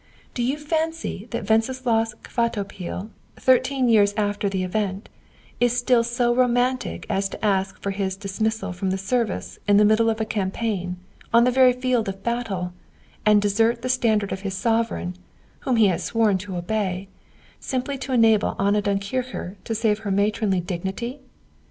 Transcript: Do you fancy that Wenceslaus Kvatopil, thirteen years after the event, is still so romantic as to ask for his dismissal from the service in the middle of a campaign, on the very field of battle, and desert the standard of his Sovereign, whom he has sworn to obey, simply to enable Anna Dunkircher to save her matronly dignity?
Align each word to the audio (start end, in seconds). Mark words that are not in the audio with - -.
Do 0.33 0.41
you 0.41 0.57
fancy 0.57 1.27
that 1.29 1.47
Wenceslaus 1.47 2.15
Kvatopil, 2.23 3.11
thirteen 3.35 3.87
years 3.87 4.15
after 4.17 4.49
the 4.49 4.63
event, 4.63 5.09
is 5.59 5.77
still 5.77 6.03
so 6.03 6.33
romantic 6.33 7.05
as 7.07 7.29
to 7.29 7.45
ask 7.45 7.79
for 7.79 7.91
his 7.91 8.15
dismissal 8.17 8.73
from 8.73 8.89
the 8.89 8.97
service 8.97 9.59
in 9.67 9.77
the 9.77 9.85
middle 9.85 10.09
of 10.09 10.19
a 10.19 10.25
campaign, 10.25 10.97
on 11.31 11.43
the 11.43 11.51
very 11.51 11.71
field 11.73 12.09
of 12.09 12.23
battle, 12.23 12.73
and 13.27 13.43
desert 13.43 13.83
the 13.83 13.89
standard 13.89 14.31
of 14.31 14.41
his 14.41 14.55
Sovereign, 14.55 15.13
whom 15.59 15.75
he 15.75 15.85
has 15.85 16.03
sworn 16.03 16.39
to 16.39 16.55
obey, 16.57 17.07
simply 17.59 17.95
to 17.99 18.11
enable 18.11 18.55
Anna 18.59 18.81
Dunkircher 18.81 19.57
to 19.65 19.75
save 19.75 19.99
her 19.99 20.09
matronly 20.09 20.61
dignity? 20.61 21.19